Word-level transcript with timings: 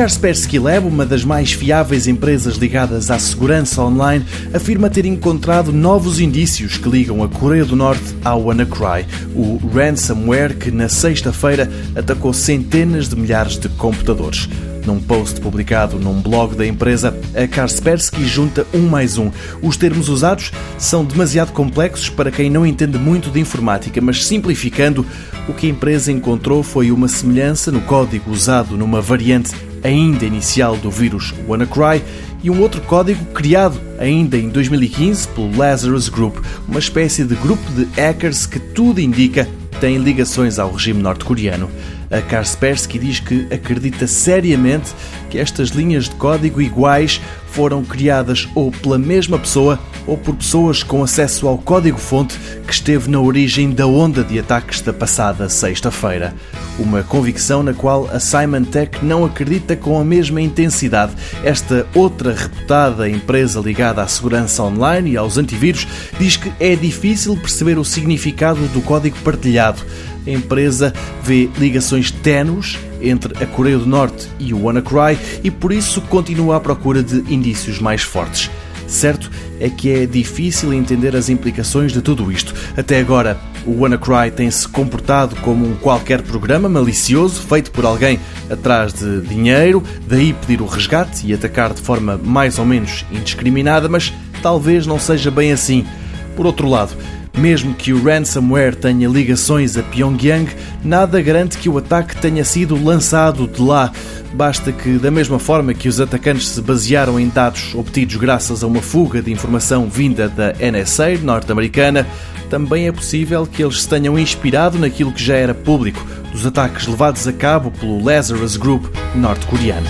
Kaspersky 0.00 0.58
Lab, 0.58 0.86
uma 0.86 1.04
das 1.04 1.24
mais 1.24 1.52
fiáveis 1.52 2.06
empresas 2.06 2.56
ligadas 2.56 3.10
à 3.10 3.18
segurança 3.18 3.82
online, 3.82 4.24
afirma 4.54 4.88
ter 4.88 5.04
encontrado 5.04 5.74
novos 5.74 6.18
indícios 6.18 6.78
que 6.78 6.88
ligam 6.88 7.22
a 7.22 7.28
Coreia 7.28 7.66
do 7.66 7.76
Norte 7.76 8.16
ao 8.24 8.44
WannaCry, 8.44 9.06
o 9.34 9.60
ransomware 9.74 10.56
que 10.56 10.70
na 10.70 10.88
sexta-feira 10.88 11.70
atacou 11.94 12.32
centenas 12.32 13.10
de 13.10 13.16
milhares 13.16 13.58
de 13.58 13.68
computadores. 13.68 14.48
Num 14.86 14.98
post 14.98 15.38
publicado 15.38 15.98
num 15.98 16.22
blog 16.22 16.56
da 16.56 16.66
empresa, 16.66 17.14
a 17.34 17.46
Kaspersky 17.46 18.24
junta 18.24 18.66
um 18.72 18.88
mais 18.88 19.18
um. 19.18 19.30
Os 19.60 19.76
termos 19.76 20.08
usados 20.08 20.50
são 20.78 21.04
demasiado 21.04 21.52
complexos 21.52 22.08
para 22.08 22.30
quem 22.30 22.48
não 22.48 22.64
entende 22.64 22.96
muito 22.96 23.28
de 23.28 23.38
informática, 23.38 24.00
mas 24.00 24.24
simplificando, 24.24 25.04
o 25.46 25.52
que 25.52 25.66
a 25.66 25.70
empresa 25.70 26.10
encontrou 26.10 26.62
foi 26.62 26.90
uma 26.90 27.06
semelhança 27.06 27.70
no 27.70 27.82
código 27.82 28.30
usado 28.30 28.78
numa 28.78 29.02
variante 29.02 29.52
ainda 29.82 30.24
inicial 30.24 30.76
do 30.76 30.90
vírus 30.90 31.34
WannaCry 31.46 32.02
e 32.42 32.50
um 32.50 32.60
outro 32.60 32.80
código 32.82 33.24
criado 33.26 33.80
ainda 33.98 34.36
em 34.36 34.48
2015 34.48 35.28
pelo 35.28 35.56
Lazarus 35.56 36.08
Group, 36.08 36.38
uma 36.66 36.78
espécie 36.78 37.24
de 37.24 37.34
grupo 37.34 37.62
de 37.72 37.84
hackers 37.96 38.46
que 38.46 38.58
tudo 38.58 39.00
indica 39.00 39.48
tem 39.80 39.96
ligações 39.96 40.58
ao 40.58 40.72
regime 40.72 41.02
norte-coreano. 41.02 41.70
A 42.10 42.20
Kaspersky 42.20 42.98
diz 42.98 43.20
que 43.20 43.46
acredita 43.52 44.04
seriamente 44.04 44.92
que 45.30 45.38
estas 45.38 45.68
linhas 45.68 46.08
de 46.08 46.16
código 46.16 46.60
iguais 46.60 47.20
foram 47.46 47.84
criadas 47.84 48.48
ou 48.52 48.72
pela 48.72 48.98
mesma 48.98 49.38
pessoa 49.38 49.78
ou 50.08 50.16
por 50.16 50.34
pessoas 50.34 50.82
com 50.82 51.04
acesso 51.04 51.46
ao 51.46 51.56
código-fonte 51.56 52.36
que 52.66 52.72
esteve 52.72 53.08
na 53.08 53.20
origem 53.20 53.70
da 53.70 53.86
onda 53.86 54.24
de 54.24 54.40
ataques 54.40 54.80
da 54.80 54.92
passada 54.92 55.48
sexta-feira. 55.48 56.34
Uma 56.80 57.04
convicção 57.04 57.62
na 57.62 57.74
qual 57.74 58.08
a 58.12 58.18
Symantec 58.18 59.04
não 59.04 59.24
acredita 59.24 59.76
com 59.76 60.00
a 60.00 60.04
mesma 60.04 60.40
intensidade. 60.40 61.12
Esta 61.44 61.86
outra 61.94 62.34
reputada 62.34 63.08
empresa 63.08 63.60
ligada 63.60 64.02
à 64.02 64.08
segurança 64.08 64.64
online 64.64 65.12
e 65.12 65.16
aos 65.16 65.38
antivírus 65.38 65.86
diz 66.18 66.36
que 66.36 66.50
é 66.58 66.74
difícil 66.74 67.36
perceber 67.36 67.78
o 67.78 67.84
significado 67.84 68.66
do 68.68 68.80
código 68.80 69.16
partilhado 69.22 69.80
a 70.26 70.30
empresa 70.30 70.92
vê 71.22 71.48
ligações 71.58 71.99
ténues 72.08 72.78
entre 73.02 73.42
a 73.42 73.46
Coreia 73.46 73.78
do 73.78 73.86
Norte 73.86 74.28
e 74.38 74.54
o 74.54 74.62
WannaCry 74.62 75.18
e 75.42 75.50
por 75.50 75.72
isso 75.72 76.00
continua 76.02 76.56
à 76.56 76.60
procura 76.60 77.02
de 77.02 77.16
indícios 77.34 77.80
mais 77.80 78.02
fortes. 78.02 78.48
Certo 78.86 79.28
é 79.58 79.68
que 79.68 79.90
é 79.90 80.06
difícil 80.06 80.72
entender 80.72 81.14
as 81.14 81.28
implicações 81.28 81.92
de 81.92 82.00
tudo 82.00 82.30
isto. 82.30 82.54
Até 82.76 82.98
agora, 82.98 83.38
o 83.66 83.80
WannaCry 83.80 84.30
tem-se 84.34 84.66
comportado 84.66 85.36
como 85.36 85.66
um 85.66 85.76
qualquer 85.76 86.22
programa 86.22 86.68
malicioso 86.68 87.40
feito 87.42 87.70
por 87.70 87.84
alguém 87.84 88.18
atrás 88.48 88.92
de 88.92 89.20
dinheiro, 89.22 89.82
daí 90.06 90.32
pedir 90.32 90.60
o 90.62 90.66
resgate 90.66 91.26
e 91.26 91.34
atacar 91.34 91.72
de 91.72 91.80
forma 91.80 92.18
mais 92.22 92.58
ou 92.58 92.64
menos 92.64 93.04
indiscriminada, 93.12 93.88
mas 93.88 94.12
talvez 94.42 94.86
não 94.86 94.98
seja 94.98 95.30
bem 95.30 95.52
assim. 95.52 95.86
Por 96.34 96.46
outro 96.46 96.68
lado, 96.68 96.96
mesmo 97.40 97.74
que 97.74 97.90
o 97.92 98.04
ransomware 98.04 98.76
tenha 98.76 99.08
ligações 99.08 99.78
a 99.78 99.82
Pyongyang, 99.82 100.46
nada 100.84 101.22
garante 101.22 101.56
que 101.56 101.70
o 101.70 101.78
ataque 101.78 102.14
tenha 102.16 102.44
sido 102.44 102.82
lançado 102.82 103.48
de 103.48 103.62
lá. 103.62 103.90
Basta 104.34 104.70
que, 104.70 104.98
da 104.98 105.10
mesma 105.10 105.38
forma 105.38 105.72
que 105.72 105.88
os 105.88 106.00
atacantes 106.00 106.48
se 106.48 106.60
basearam 106.60 107.18
em 107.18 107.28
dados 107.28 107.74
obtidos 107.74 108.16
graças 108.16 108.62
a 108.62 108.66
uma 108.66 108.82
fuga 108.82 109.22
de 109.22 109.32
informação 109.32 109.88
vinda 109.88 110.28
da 110.28 110.52
NSA 110.52 111.16
norte-americana, 111.22 112.06
também 112.50 112.86
é 112.86 112.92
possível 112.92 113.46
que 113.46 113.62
eles 113.62 113.82
se 113.82 113.88
tenham 113.88 114.18
inspirado 114.18 114.78
naquilo 114.78 115.12
que 115.12 115.24
já 115.24 115.34
era 115.34 115.54
público, 115.54 116.04
dos 116.30 116.44
ataques 116.44 116.86
levados 116.86 117.26
a 117.26 117.32
cabo 117.32 117.70
pelo 117.70 118.04
Lazarus 118.04 118.58
Group 118.58 118.84
norte-coreano. 119.14 119.88